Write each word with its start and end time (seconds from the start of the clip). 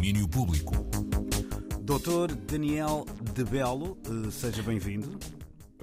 domínio 0.00 0.26
público. 0.26 0.72
Doutor 1.82 2.34
Daniel 2.34 3.04
de 3.34 3.44
Belo, 3.44 3.98
eh, 4.06 4.30
seja 4.30 4.62
bem-vindo. 4.62 5.10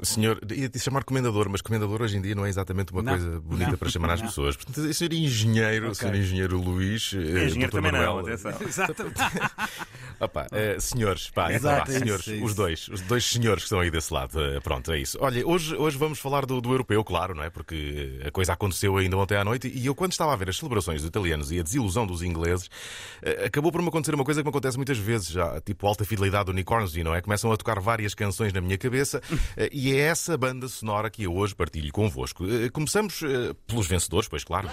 Senhor, 0.04 0.40
ia-te 0.52 0.80
chamar 0.80 1.04
comendador, 1.04 1.48
mas 1.50 1.62
comendador 1.62 2.02
hoje 2.02 2.18
em 2.18 2.22
dia 2.22 2.36
não 2.36 2.46
é 2.46 2.50
exatamente 2.50 2.92
uma 2.92 3.02
Não. 3.02 3.14
coisa 3.14 3.40
bonita 3.42 3.72
Não. 3.72 3.78
para 3.78 3.90
chamar 3.90 4.12
as 4.12 4.22
Não. 4.22 4.28
pessoas. 4.28 4.56
Portanto, 4.56 4.94
senhor 4.94 5.14
engenheiro, 5.14 5.86
Ok. 5.88 5.96
senhor 5.96 6.16
engenheiro 6.16 6.60
Luís, 6.60 7.14
eh, 7.16 7.46
Engenheiro 7.46 7.72
também 7.72 7.92
não, 7.92 8.00
Manuel. 8.00 8.20
atenção. 8.20 8.52
Exatamente. 8.68 9.16
Opa, 10.20 10.48
eh, 10.52 10.78
senhores, 10.80 11.30
pá, 11.30 11.54
então 11.54 11.72
Exato, 11.72 11.92
é 11.92 12.00
senhores, 12.00 12.22
isso, 12.22 12.32
é 12.32 12.36
isso. 12.38 12.46
os 12.46 12.56
dois, 12.56 12.88
os 12.88 13.02
dois 13.02 13.24
senhores 13.26 13.64
que 13.64 13.66
estão 13.68 13.80
aí 13.80 13.92
desse 13.92 14.12
lado. 14.14 14.40
Eh, 14.42 14.60
pronto, 14.62 14.92
é 14.92 15.00
isso. 15.00 15.18
Olha, 15.22 15.46
hoje, 15.48 15.76
hoje 15.76 15.98
vamos 15.98 16.18
falar 16.20 16.46
do, 16.46 16.60
do 16.60 16.72
europeu, 16.72 17.04
claro, 17.04 17.36
não 17.36 17.44
é? 17.44 17.50
Porque 17.50 18.20
a 18.26 18.32
coisa 18.32 18.54
aconteceu 18.54 18.98
ainda 18.98 19.16
ontem 19.18 19.36
à 19.38 19.44
noite 19.44 19.68
e 19.74 19.86
eu, 19.86 19.94
quando 19.94 20.12
estava 20.14 20.34
a 20.34 20.36
ver 20.36 20.50
as 20.50 20.58
celebrações 20.58 21.02
dos 21.02 21.08
italianos 21.10 21.52
e 21.52 21.60
a 21.60 21.64
desilusão 21.64 22.06
dos 22.08 22.24
ingleses, 22.24 22.70
eh, 23.22 23.46
acabou 23.46 23.72
por 23.72 23.82
me 23.82 23.90
acontecer 23.90 24.16
uma 24.16 24.24
coisa 24.26 24.42
que 24.42 24.46
me 24.46 24.50
acontece 24.50 24.76
muitas 24.78 24.98
vezes, 24.98 25.30
já, 25.30 25.62
tipo 25.62 25.86
alta 25.86 26.04
fidelidade 26.04 26.52
do 26.52 26.74
Hornsby, 26.74 27.04
não 27.04 27.14
é? 27.14 27.22
Começam 27.22 27.52
a 27.52 27.58
tocar 27.58 27.80
várias 27.80 28.14
canções 28.16 28.52
na 28.52 28.60
minha 28.62 28.78
cabeça 28.78 29.22
eh, 29.56 29.70
e 29.88 29.96
é 29.96 30.02
essa 30.02 30.38
banda 30.38 30.68
sonora 30.68 31.10
que 31.10 31.24
eu 31.24 31.34
hoje 31.34 31.56
partilho 31.56 31.94
convosco. 31.94 32.44
Eh, 32.46 32.70
Começamos 32.70 33.22
eh, 33.24 33.54
pelos 33.66 33.88
vencedores, 33.88 34.28
pois 34.28 34.44
claro. 34.44 34.70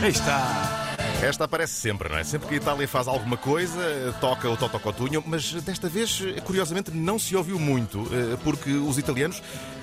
Aí 0.00 0.08
está. 0.08 0.96
Esta 1.22 1.44
aparece 1.44 1.74
sempre, 1.74 2.08
não 2.08 2.16
é? 2.16 2.24
Sempre 2.24 2.48
que 2.48 2.54
a 2.54 2.56
Itália 2.56 2.88
faz 2.88 3.06
alguma 3.06 3.36
coisa, 3.36 4.16
toca 4.22 4.48
o 4.48 4.56
Toto 4.56 4.80
Cotugno, 4.80 5.22
mas 5.26 5.52
desta 5.52 5.86
vez, 5.86 6.18
curiosamente, 6.44 6.90
não 6.92 7.18
se 7.18 7.36
ouviu 7.36 7.58
muito, 7.58 8.08
eh, 8.10 8.38
porque 8.42 8.70
os 8.70 8.96
italianos 8.96 9.42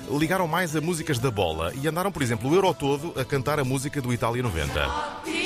ligaram 0.09 0.47
mais 0.47 0.75
a 0.75 0.81
músicas 0.81 1.19
da 1.19 1.29
bola 1.29 1.71
e 1.75 1.87
andaram, 1.87 2.11
por 2.11 2.23
exemplo, 2.23 2.49
o 2.49 2.55
Euro 2.55 2.73
todo 2.73 3.13
a 3.19 3.23
cantar 3.23 3.59
a 3.59 3.63
música 3.63 4.01
do 4.01 4.11
Itália 4.11 4.41
90. 4.41 5.44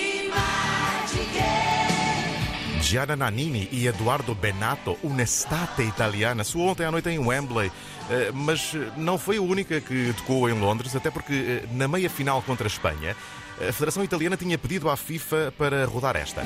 Gianna 2.89 3.15
Nannini 3.15 3.69
e 3.71 3.85
Eduardo 3.85 4.33
Benato, 4.33 4.97
Un'estate 5.03 5.83
italiana, 5.83 6.43
soou 6.43 6.69
ontem 6.69 6.85
à 6.85 6.91
noite 6.91 7.07
em 7.07 7.19
Wembley, 7.19 7.71
eh, 8.09 8.31
mas 8.33 8.73
não 8.97 9.15
foi 9.15 9.37
a 9.37 9.41
única 9.43 9.79
que 9.79 10.11
tocou 10.17 10.49
em 10.49 10.59
Londres, 10.59 10.95
até 10.95 11.11
porque 11.11 11.33
eh, 11.33 11.67
na 11.71 11.87
meia 11.87 12.09
final 12.09 12.41
contra 12.41 12.65
a 12.65 12.67
Espanha, 12.67 13.15
a 13.61 13.71
Federação 13.71 14.03
Italiana 14.03 14.35
tinha 14.35 14.57
pedido 14.57 14.89
à 14.89 14.97
FIFA 14.97 15.53
para 15.55 15.85
rodar 15.85 16.15
esta. 16.15 16.41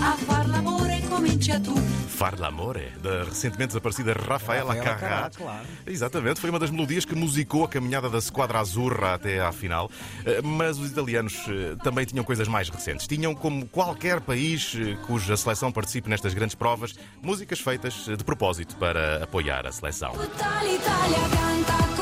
A 0.00 0.16
far 0.24 0.46
l'amore 0.46 1.02
comincia 1.08 1.58
tu. 1.58 1.87
Far 2.18 2.36
l'amore, 2.40 2.92
da 3.00 3.22
recentemente 3.22 3.68
desaparecida 3.68 4.12
Rafaela 4.12 4.74
Rafaela 4.74 4.74
Carrà. 4.74 4.98
Carrà, 4.98 5.30
claro. 5.30 5.66
Exatamente, 5.86 6.40
foi 6.40 6.50
uma 6.50 6.58
das 6.58 6.68
melodias 6.68 7.04
que 7.04 7.14
musicou 7.14 7.62
a 7.62 7.68
caminhada 7.68 8.10
da 8.10 8.20
Squadra 8.20 8.58
Azzurra 8.58 9.14
até 9.14 9.40
à 9.40 9.52
final. 9.52 9.88
Eh, 10.26 10.42
Mas 10.42 10.80
os 10.80 10.90
italianos 10.90 11.44
eh, 11.46 11.76
também 11.80 12.04
tinham 12.04 12.24
coisas 12.24 12.48
mais 12.48 12.68
recentes. 12.70 13.06
Tinham, 13.06 13.36
como 13.36 13.68
qualquer 13.68 14.20
país 14.20 14.74
eh, 14.76 14.96
cuja 15.06 15.36
seleção 15.36 15.70
participe 15.70 16.10
nestas 16.10 16.34
grandes 16.34 16.56
provas, 16.56 16.96
músicas 17.22 17.60
feitas 17.60 17.94
de 17.94 18.24
propósito 18.24 18.74
para 18.74 19.22
apoiar 19.22 19.64
a 19.64 19.70
seleção. 19.70 20.10
Tutta 20.10 20.64
l'Italia 20.64 21.20
canta 21.30 21.97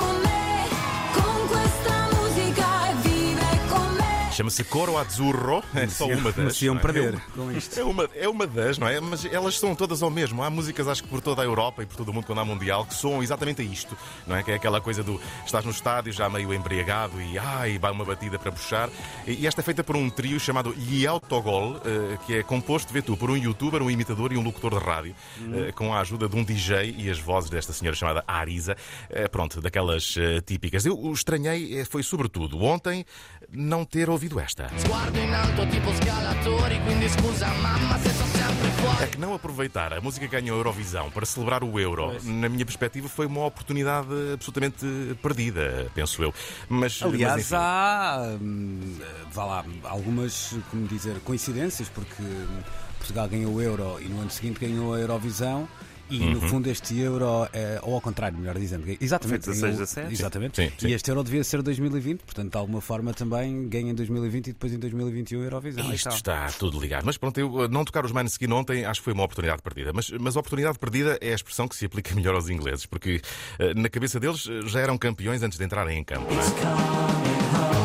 Chama-se 4.36 4.64
Coro 4.64 4.98
Azzurro, 4.98 5.64
é 5.74 5.88
só 5.88 6.06
uma 6.06 6.30
das. 6.30 6.44
Mas 6.44 6.60
iam 6.60 6.76
é? 6.76 6.78
perder 6.78 7.14
É 7.14 7.20
com 7.34 7.50
isto. 7.52 7.80
É 7.80 7.82
uma, 7.82 8.10
é 8.14 8.28
uma 8.28 8.46
das, 8.46 8.76
não 8.76 8.86
é? 8.86 9.00
Mas 9.00 9.24
elas 9.24 9.58
são 9.58 9.74
todas 9.74 10.02
ao 10.02 10.10
mesmo. 10.10 10.42
Há 10.42 10.50
músicas, 10.50 10.86
acho 10.86 11.04
que 11.04 11.08
por 11.08 11.22
toda 11.22 11.40
a 11.40 11.44
Europa 11.46 11.82
e 11.82 11.86
por 11.86 11.96
todo 11.96 12.10
o 12.10 12.12
mundo 12.12 12.26
quando 12.26 12.40
há 12.40 12.44
Mundial, 12.44 12.84
que 12.84 12.92
soam 12.92 13.22
exatamente 13.22 13.62
a 13.62 13.64
isto, 13.64 13.96
não 14.26 14.36
é? 14.36 14.42
Que 14.42 14.50
é 14.50 14.56
aquela 14.56 14.78
coisa 14.78 15.02
do 15.02 15.18
estás 15.46 15.64
no 15.64 15.70
estádio 15.70 16.12
já 16.12 16.28
meio 16.28 16.52
embriagado 16.52 17.18
e 17.18 17.38
ai, 17.38 17.78
vai 17.78 17.90
uma 17.90 18.04
batida 18.04 18.38
para 18.38 18.52
puxar. 18.52 18.90
E, 19.26 19.32
e 19.32 19.46
esta 19.46 19.62
é 19.62 19.64
feita 19.64 19.82
por 19.82 19.96
um 19.96 20.10
trio 20.10 20.38
chamado 20.38 20.74
Gli 20.74 21.06
Autogol, 21.06 21.80
eh, 21.82 22.18
que 22.26 22.34
é 22.34 22.42
composto, 22.42 22.92
vê 22.92 23.00
tu, 23.00 23.16
por 23.16 23.30
um 23.30 23.38
youtuber, 23.38 23.80
um 23.80 23.90
imitador 23.90 24.34
e 24.34 24.36
um 24.36 24.42
locutor 24.42 24.78
de 24.78 24.84
rádio, 24.84 25.14
eh, 25.54 25.72
com 25.72 25.94
a 25.94 26.00
ajuda 26.00 26.28
de 26.28 26.36
um 26.36 26.44
DJ 26.44 26.94
e 26.98 27.08
as 27.08 27.18
vozes 27.18 27.48
desta 27.48 27.72
senhora 27.72 27.96
chamada 27.96 28.22
Arisa. 28.28 28.76
Eh, 29.08 29.28
pronto, 29.28 29.62
daquelas 29.62 30.14
típicas. 30.44 30.84
Eu 30.84 30.98
o 30.98 31.10
estranhei, 31.10 31.82
foi 31.86 32.02
sobretudo 32.02 32.62
ontem 32.62 33.06
não 33.52 33.84
ter 33.84 34.10
ouvido 34.10 34.40
esta. 34.40 34.68
Sguardo 34.78 35.18
in 35.18 35.32
alto 35.32 35.66
tipo 35.70 35.92
scalatori, 35.94 36.80
quindi 36.86 37.08
scusa 37.08 37.48
mamma 37.62 37.98
se 37.98 38.08
sto 38.10 38.24
sempre 38.24 38.70
fuori. 38.78 39.04
É 39.04 39.06
que 39.06 39.18
não 39.18 39.34
aproveitar 39.34 39.92
a 39.92 40.00
música 40.00 40.26
que 40.26 40.32
ganhou 40.32 40.56
a 40.56 40.60
Eurovisão 40.60 41.10
para 41.10 41.24
celebrar 41.26 41.62
o 41.62 41.78
Euro, 41.78 42.16
na 42.24 42.48
minha 42.48 42.64
perspectiva, 42.64 43.08
foi 43.08 43.26
uma 43.26 43.44
oportunidade 43.46 44.08
absolutamente 44.34 44.86
perdida, 45.22 45.90
penso 45.94 46.22
eu. 46.22 46.34
Mas, 46.68 47.00
mas 47.00 47.14
Aliás, 47.14 47.46
enfim. 47.46 47.54
há 47.56 48.36
hum, 48.40 48.98
vá 49.32 49.44
lá, 49.44 49.64
algumas, 49.84 50.54
como 50.70 50.86
dizer, 50.86 51.20
coincidências, 51.20 51.88
porque 51.88 52.22
hum, 52.22 52.62
Portugal 52.98 53.28
ganhou 53.28 53.54
o 53.54 53.62
Euro 53.62 53.98
e 54.00 54.08
no 54.08 54.20
ano 54.20 54.30
seguinte 54.30 54.60
ganhou 54.60 54.94
a 54.94 54.98
Eurovisão. 54.98 55.68
E 56.08 56.20
Uhum. 56.20 56.30
no 56.34 56.40
fundo 56.42 56.68
este 56.70 56.96
Euro, 57.00 57.48
é, 57.52 57.80
ou 57.82 57.94
ao 57.94 58.00
contrário, 58.00 58.38
melhor 58.38 58.56
dizendo, 58.58 58.84
exatamente, 59.00 59.44
Foi 59.44 59.54
16, 59.54 59.60
ganhou- 59.60 59.78
17? 59.86 60.12
exatamente. 60.12 60.56
Sim, 60.56 60.72
sim. 60.78 60.86
E 60.88 60.92
este 60.92 61.10
Euro 61.10 61.24
devia 61.24 61.42
ser 61.42 61.62
2020, 61.62 62.20
portanto, 62.22 62.52
de 62.52 62.56
alguma 62.56 62.80
forma 62.80 63.12
também 63.12 63.68
ganha 63.68 63.90
em 63.90 63.94
2020 63.94 64.46
e 64.48 64.52
depois 64.52 64.72
em 64.72 64.78
2021 64.78 65.40
a 65.40 65.44
Eurovisão. 65.44 65.92
Isto 65.92 66.08
está. 66.10 66.46
tudo 66.58 66.78
ligado. 66.80 67.04
Mas 67.04 67.16
pronto, 67.16 67.38
eu 67.38 67.64
eh, 67.64 67.68
não 67.68 67.84
tocar 67.84 68.04
os 68.04 68.12
Maneskin 68.12 68.50
ontem 68.52 68.84
acho 68.84 69.00
que 69.00 69.04
foi 69.04 69.12
uma 69.14 69.24
oportunidade 69.24 69.60
perdida. 69.62 69.92
Mas, 69.92 70.08
mas 70.10 70.36
a 70.36 70.40
oportunidade 70.40 70.78
perdida 70.78 71.18
é 71.20 71.32
a 71.32 71.34
expressão 71.34 71.66
que 71.66 71.74
se 71.74 71.84
aplica 71.86 72.14
melhor 72.16 72.34
aos 72.34 72.48
ingleses, 72.48 72.86
porque 72.86 73.20
eh, 73.58 73.74
na 73.74 73.88
cabeça 73.88 74.20
deles 74.20 74.44
já 74.66 74.80
eram 74.80 74.96
campeões 74.96 75.42
antes 75.42 75.58
de 75.58 75.64
entrarem 75.64 75.98
em 75.98 76.04
campo. 76.04 76.26
não 76.32 76.40
é? 77.72 77.75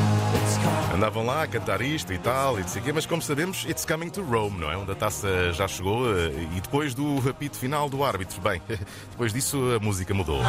Andavam 1.02 1.26
lá 1.26 1.42
a 1.42 1.48
cantar 1.48 1.82
isto 1.82 2.14
e 2.14 2.20
tal, 2.20 2.60
e 2.60 2.62
não 2.62 2.94
mas 2.94 3.08
como 3.08 3.24
sabemos, 3.24 3.66
it's 3.68 3.84
coming 3.84 4.12
to 4.12 4.22
Rome, 4.22 4.60
não 4.60 4.72
é? 4.72 4.78
Onde 4.78 4.92
a 4.92 4.96
taça 4.96 5.52
já 5.52 5.68
chegou 5.68 6.06
eh, 6.16 6.30
e 6.56 6.62
depois 6.62 6.94
do 6.94 7.28
apito 7.28 7.58
final 7.58 7.90
do 7.90 8.04
árbitro. 8.04 8.40
Bem, 8.40 8.62
depois 9.10 9.34
disso 9.34 9.58
a 9.76 9.80
música 9.84 10.14
mudou. 10.14 10.40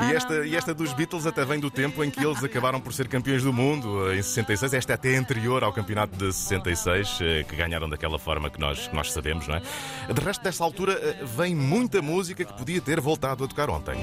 E 0.00 0.16
esta, 0.16 0.46
e 0.46 0.56
esta 0.56 0.72
dos 0.72 0.94
Beatles 0.94 1.26
até 1.26 1.44
vem 1.44 1.60
do 1.60 1.70
tempo 1.70 2.02
em 2.02 2.10
que 2.10 2.24
eles 2.24 2.42
acabaram 2.42 2.80
por 2.80 2.94
ser 2.94 3.08
campeões 3.08 3.42
do 3.42 3.52
mundo, 3.52 4.10
eh, 4.10 4.16
em 4.16 4.22
66. 4.22 4.72
Esta 4.72 4.92
é 4.92 4.94
até 4.94 5.16
anterior 5.16 5.62
ao 5.62 5.72
campeonato 5.72 6.16
de 6.16 6.32
66, 6.32 7.18
eh, 7.20 7.44
que 7.46 7.56
ganharam 7.56 7.90
daquela 7.90 8.18
forma 8.18 8.48
que 8.48 8.58
nós, 8.58 8.88
que 8.88 8.94
nós 8.94 9.12
sabemos, 9.12 9.46
não 9.46 9.56
é? 9.56 9.62
De 10.10 10.18
resto, 10.18 10.42
desta 10.42 10.64
altura, 10.64 10.98
vem 11.36 11.54
muita 11.54 12.00
música 12.00 12.42
que 12.42 12.54
podia 12.54 12.80
ter 12.80 13.02
voltado 13.02 13.44
a 13.44 13.46
tocar 13.46 13.68
ontem. 13.68 13.96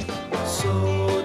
So 0.45 1.20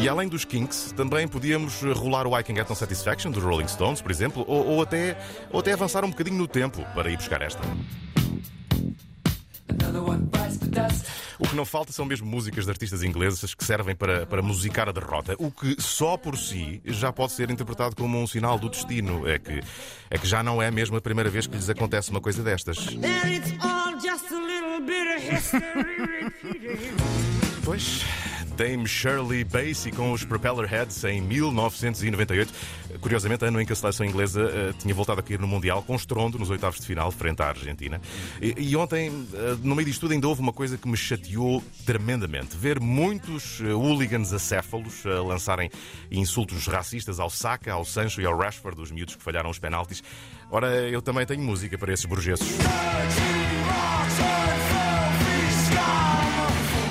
E 0.00 0.08
além 0.08 0.28
dos 0.28 0.44
Kinks, 0.44 0.92
também 0.96 1.26
podíamos 1.26 1.82
rolar 1.82 2.26
o 2.26 2.38
I 2.38 2.44
Can 2.44 2.54
Get 2.54 2.68
No 2.68 2.76
Satisfaction 2.76 3.32
dos 3.32 3.42
Rolling 3.42 3.66
Stones, 3.66 4.00
por 4.00 4.12
exemplo, 4.12 4.44
ou, 4.46 4.64
ou 4.64 4.82
até, 4.82 5.18
ou 5.50 5.58
até 5.58 5.72
avançar 5.72 6.04
um 6.04 6.10
bocadinho 6.10 6.38
no 6.38 6.46
tempo 6.46 6.84
para 6.94 7.10
ir 7.10 7.16
buscar 7.16 7.42
esta. 7.42 7.60
O 11.38 11.48
que 11.48 11.54
não 11.54 11.64
falta 11.64 11.92
são 11.92 12.04
mesmo 12.04 12.26
músicas 12.28 12.64
de 12.64 12.70
artistas 12.70 13.02
ingleses 13.02 13.54
que 13.54 13.64
servem 13.64 13.94
para, 13.94 14.24
para 14.24 14.40
musicar 14.40 14.88
a 14.88 14.92
derrota, 14.92 15.34
o 15.38 15.50
que 15.50 15.76
só 15.80 16.16
por 16.16 16.36
si 16.36 16.80
já 16.84 17.12
pode 17.12 17.32
ser 17.32 17.50
interpretado 17.50 17.96
como 17.96 18.20
um 18.20 18.26
sinal 18.26 18.58
do 18.58 18.68
destino. 18.68 19.26
É 19.28 19.38
que, 19.38 19.60
é 20.10 20.18
que 20.18 20.26
já 20.26 20.42
não 20.42 20.62
é 20.62 20.70
mesmo 20.70 20.96
a 20.96 21.00
primeira 21.00 21.28
vez 21.28 21.46
que 21.46 21.56
lhes 21.56 21.68
acontece 21.68 22.10
uma 22.10 22.20
coisa 22.20 22.42
destas. 22.42 22.78
Pois, 27.64 28.04
Dame 28.58 28.88
Shirley 28.88 29.44
Bassey 29.44 29.92
com 29.92 30.10
os 30.10 30.24
Propeller 30.24 30.68
Heads 30.68 31.04
em 31.04 31.20
1998. 31.20 32.52
Curiosamente, 33.00 33.44
ano 33.44 33.60
em 33.60 33.64
que 33.64 33.72
a 33.72 33.76
seleção 33.76 34.04
inglesa 34.04 34.42
eh, 34.42 34.72
tinha 34.80 34.92
voltado 34.92 35.20
a 35.20 35.22
cair 35.22 35.38
no 35.38 35.46
Mundial 35.46 35.80
com 35.80 35.94
estrondo 35.94 36.36
nos 36.40 36.50
oitavos 36.50 36.80
de 36.80 36.84
final, 36.84 37.12
frente 37.12 37.40
à 37.40 37.50
Argentina. 37.50 38.00
E, 38.42 38.54
e 38.58 38.76
ontem, 38.76 39.12
eh, 39.32 39.56
no 39.62 39.76
meio 39.76 39.86
disto 39.86 40.00
tudo, 40.00 40.14
ainda 40.14 40.26
houve 40.26 40.40
uma 40.40 40.52
coisa 40.52 40.76
que 40.76 40.88
me 40.88 40.96
chateou 40.96 41.62
tremendamente. 41.86 42.56
Ver 42.56 42.80
muitos 42.80 43.60
eh, 43.60 43.72
hooligans 43.72 44.32
acéfalos 44.32 45.06
a 45.06 45.22
lançarem 45.22 45.70
insultos 46.10 46.66
racistas 46.66 47.20
ao 47.20 47.30
Saka, 47.30 47.72
ao 47.72 47.84
Sancho 47.84 48.20
e 48.20 48.26
ao 48.26 48.36
Rashford, 48.36 48.80
os 48.80 48.90
miúdos 48.90 49.14
que 49.14 49.22
falharam 49.22 49.50
os 49.50 49.60
penaltis. 49.60 50.02
Ora, 50.50 50.66
eu 50.88 51.00
também 51.00 51.24
tenho 51.24 51.44
música 51.44 51.78
para 51.78 51.92
esses 51.92 52.06
burgueses. 52.06 52.58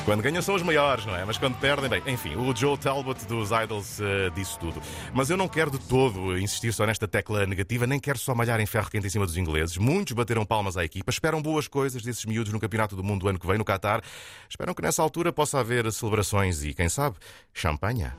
Quando 0.08 0.22
ganham 0.22 0.42
são 0.42 0.56
os 0.56 0.64
maiores, 0.64 1.06
não 1.06 1.14
é? 1.14 1.26
Mas 1.26 1.38
quando 1.38 1.58
perdem, 1.58 1.90
bem, 1.90 2.02
enfim, 2.08 2.34
o 2.38 2.56
Joe 2.56 2.78
Talbot 2.78 3.26
dos 3.26 3.50
Idols 3.52 4.00
eh, 4.00 4.30
disse 4.34 4.58
tudo. 4.58 4.82
Mas 5.14 5.30
eu 5.30 5.36
não 5.36 5.50
quero 5.50 5.70
de 5.70 5.80
todo 5.80 6.38
insistir 6.38 6.72
só 6.72 6.86
nesta 6.86 7.06
tecla 7.10 7.46
negativa, 7.46 7.86
nem 7.86 8.00
quero 8.00 8.18
só 8.18 8.34
malhar 8.34 8.58
em 8.62 8.66
ferro 8.66 8.90
quente 8.90 9.06
em 9.06 9.10
cima 9.10 9.26
dos 9.26 9.36
ingleses. 9.36 9.76
Muitos 9.76 10.14
bateram 10.14 10.46
palmas 10.46 10.78
à 10.78 10.86
equipa, 10.86 11.12
esperam 11.12 11.42
boas 11.42 11.68
coisas 11.68 12.02
desses 12.02 12.24
miúdos 12.24 12.54
no 12.54 12.60
Campeonato 12.62 12.96
do 12.96 13.04
Mundo 13.04 13.24
do 13.24 13.28
ano 13.28 13.38
que 13.38 13.46
vem 13.46 13.58
no 13.58 13.66
Qatar. 13.66 14.02
Esperam 14.50 14.74
que 14.74 14.82
nessa 14.82 15.02
altura 15.04 15.34
possa 15.34 15.60
haver 15.60 15.92
celebrações 15.92 16.64
e, 16.64 16.74
quem 16.74 16.88
sabe, 16.88 17.18
champanha. 17.54 18.16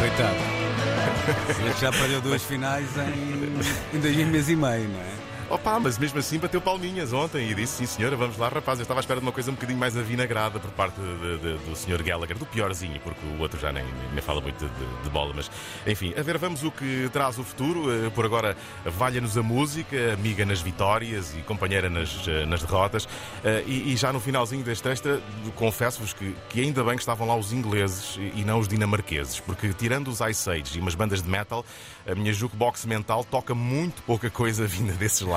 Coitado. 0.00 1.62
Ele 1.62 1.74
já 1.80 1.92
perdeu 1.92 2.20
duas 2.20 2.42
finais 2.42 2.88
em, 2.96 3.96
em 3.96 4.00
dois 4.00 4.16
meses 4.16 4.48
e 4.48 4.56
meio, 4.56 4.88
não 4.88 5.00
é? 5.00 5.25
Opa, 5.48 5.78
mas 5.78 5.96
mesmo 5.96 6.18
assim 6.18 6.40
bateu 6.40 6.60
palminhas 6.60 7.12
ontem 7.12 7.48
e 7.48 7.54
disse: 7.54 7.74
sim, 7.76 7.86
senhora, 7.86 8.16
vamos 8.16 8.36
lá, 8.36 8.48
rapaz. 8.48 8.80
Eu 8.80 8.82
estava 8.82 8.98
à 8.98 9.02
espera 9.02 9.20
de 9.20 9.26
uma 9.26 9.30
coisa 9.30 9.48
um 9.52 9.54
bocadinho 9.54 9.78
mais 9.78 9.96
avinagrada 9.96 10.58
por 10.58 10.72
parte 10.72 11.00
de- 11.00 11.38
de- 11.38 11.58
do 11.64 11.76
Sr. 11.76 12.02
Gallagher, 12.02 12.36
do 12.36 12.44
piorzinho, 12.44 12.98
porque 12.98 13.20
o 13.24 13.38
outro 13.40 13.56
já 13.60 13.70
nem, 13.72 13.84
nem 14.12 14.20
fala 14.20 14.40
muito 14.40 14.58
de, 14.58 15.02
de 15.04 15.08
bola. 15.10 15.32
Mas, 15.36 15.48
enfim, 15.86 16.12
a 16.18 16.22
ver, 16.22 16.36
vamos 16.36 16.64
o 16.64 16.70
que 16.72 17.08
traz 17.12 17.38
o 17.38 17.44
futuro. 17.44 17.84
Eh, 18.06 18.10
Por 18.10 18.24
agora, 18.24 18.56
valha-nos 18.84 19.38
a 19.38 19.42
música, 19.42 20.14
amiga 20.14 20.44
nas 20.44 20.60
vitórias 20.60 21.32
e 21.36 21.42
companheira 21.42 21.88
nas, 21.88 22.26
eh, 22.26 22.44
nas 22.44 22.62
derrotas. 22.62 23.08
Eh, 23.44 23.62
E, 23.68 23.92
e 23.92 23.96
já 23.96 24.12
no 24.12 24.18
finalzinho 24.18 24.64
deste 24.64 24.88
extra, 24.88 25.20
confesso-vos 25.54 26.12
que, 26.12 26.34
que 26.48 26.60
ainda 26.60 26.82
bem 26.82 26.94
que 26.96 27.02
estavam 27.02 27.24
lá 27.26 27.36
os 27.36 27.52
ingleses 27.52 28.18
e 28.34 28.44
não 28.44 28.58
os 28.58 28.66
dinamarqueses, 28.66 29.38
porque 29.38 29.72
tirando 29.72 30.08
os 30.08 30.20
Ice 30.20 30.50
Age 30.50 30.76
e 30.76 30.80
umas 30.80 30.94
bandas 30.96 31.22
de 31.22 31.28
metal, 31.28 31.64
a 32.04 32.14
minha 32.16 32.32
jukebox 32.32 32.84
mental 32.84 33.22
toca 33.24 33.54
muito 33.54 34.02
pouca 34.02 34.28
coisa 34.28 34.66
vinda 34.68 34.92
desses 34.94 35.20
lados 35.20 35.35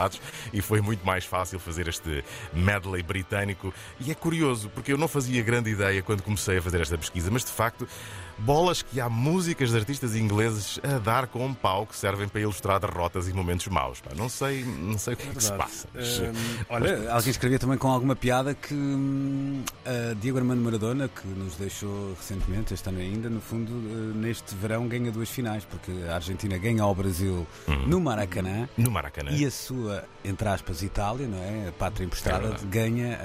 e 0.53 0.61
foi 0.61 0.81
muito 0.81 1.05
mais 1.05 1.25
fácil 1.25 1.59
fazer 1.59 1.87
este 1.87 2.23
medley 2.53 3.03
britânico. 3.03 3.73
E 3.99 4.11
é 4.11 4.15
curioso, 4.15 4.69
porque 4.69 4.93
eu 4.93 4.97
não 4.97 5.07
fazia 5.07 5.41
grande 5.43 5.69
ideia 5.71 6.01
quando 6.01 6.21
comecei 6.21 6.57
a 6.57 6.61
fazer 6.61 6.81
esta 6.81 6.97
pesquisa, 6.97 7.29
mas 7.31 7.43
de 7.43 7.51
facto, 7.51 7.87
bolas 8.39 8.81
que 8.81 8.99
há 8.99 9.09
músicas 9.09 9.71
de 9.71 9.77
artistas 9.77 10.15
ingleses 10.15 10.79
a 10.83 10.97
dar 10.99 11.27
com 11.27 11.45
um 11.45 11.53
pau 11.53 11.85
que 11.85 11.95
servem 11.95 12.27
para 12.27 12.41
ilustrar 12.41 12.79
derrotas 12.79 13.27
e 13.27 13.33
momentos 13.33 13.67
maus. 13.67 13.99
pá. 14.01 14.11
Não 14.15 14.29
sei, 14.29 14.63
não 14.63 14.97
sei 14.97 15.13
o 15.13 15.17
que 15.17 15.27
é 15.29 15.31
que 15.33 15.43
se 15.43 15.53
passa. 15.53 15.87
mas- 15.93 16.19
Hum, 16.19 16.33
olha, 16.69 17.11
alguém 17.11 17.31
escrevia 17.31 17.59
também 17.59 17.77
com 17.77 17.87
alguma 17.89 18.15
piada 18.15 18.53
que 18.53 18.73
hum, 18.73 19.63
a 19.85 20.13
Diego 20.15 20.37
Armando 20.37 20.61
Maradona, 20.61 21.07
que 21.07 21.27
nos 21.27 21.55
deixou 21.55 22.13
recentemente, 22.15 22.73
este 22.73 22.87
ano 22.89 22.99
ainda, 22.99 23.29
no 23.29 23.41
fundo, 23.41 23.71
eh, 23.71 24.17
neste 24.17 24.55
verão 24.55 24.87
ganha 24.87 25.11
duas 25.11 25.29
finais, 25.29 25.65
porque 25.65 25.91
a 26.09 26.15
Argentina 26.15 26.57
ganha 26.57 26.83
ao 26.83 26.93
Brasil 26.95 27.45
no 27.87 27.99
Maracanã 27.99 28.67
No 28.77 28.91
Maracanã. 28.91 29.31
e 29.31 29.45
a 29.45 29.51
sua, 29.51 30.03
entre 30.23 30.47
aspas, 30.47 30.81
Itália, 30.81 31.27
não 31.27 31.37
é? 31.37 31.69
A 31.69 31.71
pátria 31.71 32.05
emprestada, 32.05 32.55
É 32.61 32.65
ganha 32.65 33.17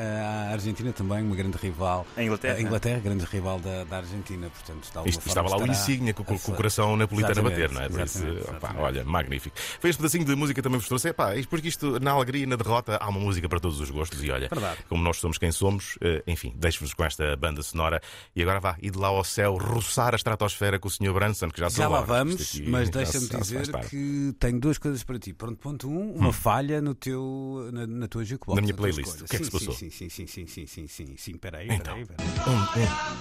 a 0.49 0.53
Argentina 0.53 0.93
também, 0.93 1.23
uma 1.23 1.37
grande 1.37 1.57
rival. 1.59 2.07
A 2.17 2.23
Inglaterra. 2.23 2.55
A 2.57 2.61
Inglaterra, 2.61 3.01
grande 3.01 3.25
rival 3.25 3.59
da, 3.61 3.85
da 3.85 3.97
Argentina, 3.99 4.49
portanto, 4.51 4.87
alguma 4.95 5.04
Isto, 5.07 5.27
estava 5.29 5.49
lá 5.49 5.57
o 5.59 5.67
insígnia 5.67 6.13
com, 6.15 6.25
com- 6.25 6.35
o 6.35 6.55
coração 6.55 6.97
napolitano 6.97 7.41
a 7.41 7.43
bater, 7.43 7.71
não 7.71 7.83
é? 7.83 7.89
Por 7.89 8.01
isso, 8.01 8.25
opá, 8.57 8.75
olha, 8.79 9.05
magnífico. 9.05 9.57
Foi 9.81 9.91
este 9.91 9.99
pedacinho 9.99 10.25
de 10.25 10.35
música 10.35 10.63
também 10.63 10.79
vos 10.79 10.89
trouxe. 10.89 11.09
Epá, 11.09 11.33
porque 11.49 11.69
isto, 11.69 11.99
na 12.01 12.13
alegria 12.13 12.43
e 12.43 12.47
na 12.47 12.57
derrota, 12.57 12.97
há 13.01 13.09
uma 13.09 13.21
música 13.21 13.49
para 13.49 13.61
todos 13.61 13.81
os 13.81 13.91
gostos. 13.91 14.23
E 14.23 14.31
olha, 14.31 14.49
Verdade. 14.49 14.79
como 14.89 15.03
nós 15.03 15.19
somos 15.19 15.39
quem 15.39 15.53
somos, 15.53 15.99
eh, 16.01 16.23
enfim, 16.27 16.53
deixo-vos 16.57 16.95
com 16.95 17.05
esta 17.05 17.37
banda 17.37 17.63
sonora. 17.63 18.01
E 18.35 18.43
agora 18.43 18.61
vá, 18.61 18.77
ir 18.81 18.91
de 18.91 18.99
lá 18.99 19.09
ao 19.09 19.23
céu, 19.25 19.57
roçar 19.57 20.13
a 20.15 20.17
estratosfera 20.17 20.79
com 20.79 20.89
o 20.89 20.91
Sr. 20.91 21.13
Branson, 21.13 21.49
que 21.51 21.61
já 21.61 21.69
Já 21.69 21.89
lá 21.89 22.01
lá. 22.01 22.05
vamos, 22.07 22.41
aqui 22.41 22.69
mas 22.69 22.89
deixa-me 22.91 23.29
dizer 23.29 23.71
que 23.89 24.35
tenho 24.39 24.61
duas 24.61 24.79
coisas 24.79 25.03
para 25.05 25.19
ti. 25.19 25.33
Ponto, 25.33 25.57
ponto 25.57 25.89
um, 25.89 26.13
uma 26.15 26.33
falha 26.33 26.81
no 26.81 26.95
teu, 26.95 27.71
na, 27.73 27.87
na 27.87 28.09
tua 28.09 28.25
jukebox. 28.25 28.57
Na 28.57 28.63
minha 28.63 28.75
playlist. 28.75 29.21
O 29.23 29.25
que 29.25 29.37
é 29.37 29.39
que 29.39 29.45
sim, 29.45 29.45
se 29.45 29.51
passou? 29.51 29.75
Sim, 29.75 29.91
sim, 29.91 30.09
sim, 30.09 30.27
sim, 30.27 30.47
sim, 30.47 30.67
sim, 30.67 30.87
sim, 30.87 31.15
sim, 31.17 31.33
peraí, 31.37 31.69
Então. 31.71 31.95
peraí, 31.95 32.07
peraí. 32.07 33.14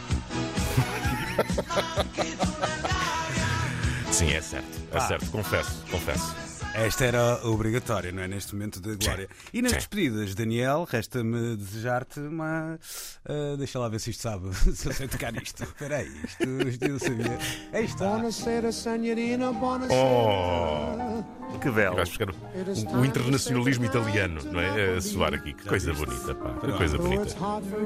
Sim, 4.11 4.31
é 4.33 4.41
certo. 4.41 4.67
É 4.91 4.93
Pá. 4.93 5.07
certo, 5.07 5.31
confesso, 5.31 5.83
confesso. 5.89 6.42
Esta 6.73 7.05
era 7.05 7.47
obrigatória, 7.47 8.11
não 8.11 8.23
é? 8.23 8.27
Neste 8.27 8.53
momento 8.55 8.79
de 8.81 8.95
glória. 8.95 9.29
E 9.53 9.61
nas 9.61 9.71
Sim. 9.71 9.77
despedidas, 9.77 10.33
Daniel, 10.33 10.87
resta-me 10.89 11.55
desejar-te 11.55 12.19
uma. 12.19 12.79
ah, 13.25 13.55
deixa 13.57 13.77
lá 13.77 13.87
ver 13.89 13.99
se 13.99 14.09
isto 14.09 14.21
sabe, 14.23 14.53
se 14.73 14.87
eu 14.87 14.93
sei 14.93 15.07
tocar 15.07 15.35
isto. 15.35 15.63
Espera 15.63 15.97
aí, 15.97 16.11
isto, 16.25 16.67
isto 16.67 16.85
eu 16.85 16.99
sabia. 16.99 17.37
Aí 17.71 17.85
está. 17.85 18.09
Buonasera, 18.09 18.71
signorina, 18.71 19.51
buonasera. 19.53 19.99
Oh! 20.01 21.23
Que 21.59 21.69
belo. 21.69 21.95
Vais 21.95 22.09
buscar 22.09 22.29
o, 22.31 22.97
o 22.99 23.05
internacionalismo 23.05 23.85
italiano, 23.85 24.41
não 24.51 24.59
é? 24.59 24.95
A 24.97 25.01
soar 25.01 25.35
aqui. 25.35 25.53
Que 25.53 25.65
coisa 25.67 25.93
bonita, 25.93 26.33
pá. 26.33 26.53
Que 26.59 26.71
coisa 26.73 26.97
bonita. 26.97 27.35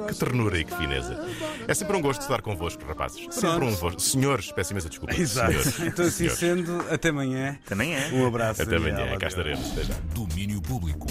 Que 0.08 0.16
ternura 0.16 0.58
e 0.60 0.64
que 0.64 0.74
fineza. 0.76 1.28
É 1.68 1.74
sempre 1.74 1.98
um 1.98 2.02
gosto 2.02 2.22
estar 2.22 2.42
convosco, 2.42 2.84
rapazes. 2.86 3.28
Sempre 3.32 3.66
um 3.66 3.76
gosto. 3.76 4.02
Senhores, 4.02 4.52
peço 4.54 4.72
imensa 4.72 4.88
desculpa. 4.88 5.14
Exato. 5.14 5.52
Senhores. 5.52 5.80
Então, 5.82 6.06
assim 6.06 6.30
Senhores. 6.30 6.40
sendo, 6.40 6.86
até 6.90 7.10
amanhã. 7.10 7.60
Também 7.66 7.94
é. 7.94 8.10
Um 8.14 8.26
abraço. 8.26 8.62
Até. 8.62 8.77
Amanhã, 8.78 9.18
cá 9.18 9.28
Adeus. 9.28 9.34
estaremos. 9.34 9.74
Domínio 10.14 10.62
Público. 10.62 11.08